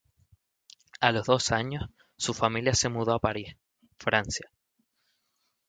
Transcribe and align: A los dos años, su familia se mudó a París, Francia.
A 0.99 1.11
los 1.11 1.27
dos 1.27 1.51
años, 1.51 1.87
su 2.17 2.33
familia 2.33 2.73
se 2.73 2.89
mudó 2.89 3.13
a 3.13 3.19
París, 3.19 3.55
Francia. 3.99 4.51